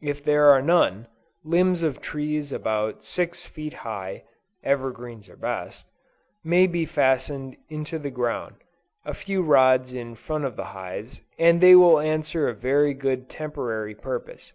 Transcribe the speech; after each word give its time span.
If 0.00 0.24
there 0.24 0.46
are 0.48 0.62
none, 0.62 1.06
limbs 1.44 1.82
of 1.82 2.00
trees 2.00 2.50
about 2.50 3.04
six 3.04 3.44
feet 3.44 3.74
high, 3.84 4.24
(evergreens 4.64 5.28
are 5.28 5.36
best,) 5.36 5.86
may 6.42 6.66
be 6.66 6.86
fastened 6.86 7.58
into 7.68 7.98
the 7.98 8.08
ground, 8.08 8.54
a 9.04 9.12
few 9.12 9.42
rods 9.42 9.92
in 9.92 10.14
front 10.14 10.46
of 10.46 10.56
the 10.56 10.64
hives, 10.72 11.20
and 11.38 11.60
they 11.60 11.74
will 11.76 12.00
answer 12.00 12.48
a 12.48 12.54
very 12.54 12.94
good 12.94 13.28
temporary 13.28 13.94
purpose. 13.94 14.54